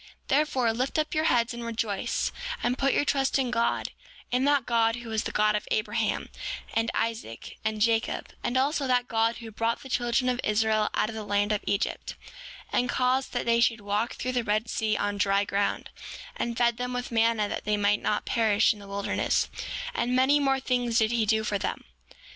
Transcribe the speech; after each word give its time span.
7:19 0.01 0.07
Therefore, 0.29 0.73
lift 0.73 0.97
up 0.97 1.13
your 1.13 1.25
heads, 1.25 1.53
and 1.53 1.63
rejoice, 1.63 2.31
and 2.63 2.75
put 2.75 2.91
your 2.95 3.05
trust 3.05 3.37
in 3.37 3.51
God, 3.51 3.91
in 4.31 4.45
that 4.45 4.65
God 4.65 4.95
who 4.95 5.09
was 5.09 5.25
the 5.25 5.31
God 5.31 5.55
of 5.55 5.67
Abraham, 5.69 6.29
and 6.73 6.89
Isaac, 6.95 7.55
and 7.63 7.79
Jacob; 7.79 8.33
and 8.43 8.57
also, 8.57 8.87
that 8.87 9.07
God 9.07 9.35
who 9.37 9.51
brought 9.51 9.83
the 9.83 9.89
children 9.89 10.27
of 10.27 10.41
Israel 10.43 10.89
out 10.95 11.09
of 11.09 11.13
the 11.13 11.23
land 11.23 11.51
of 11.51 11.63
Egypt, 11.67 12.15
and 12.73 12.89
caused 12.89 13.31
that 13.33 13.45
they 13.45 13.59
should 13.61 13.81
walk 13.81 14.13
through 14.15 14.31
the 14.31 14.43
Red 14.43 14.71
Sea 14.71 14.97
on 14.97 15.19
dry 15.19 15.43
ground, 15.45 15.91
and 16.35 16.57
fed 16.57 16.77
them 16.77 16.93
with 16.93 17.11
manna 17.11 17.47
that 17.47 17.65
they 17.65 17.77
might 17.77 18.01
not 18.01 18.25
perish 18.25 18.73
in 18.73 18.79
the 18.79 18.87
wilderness; 18.87 19.49
and 19.93 20.15
many 20.15 20.39
more 20.39 20.59
things 20.59 20.97
did 20.97 21.11
he 21.11 21.27
do 21.27 21.43
for 21.43 21.59
them. 21.59 21.83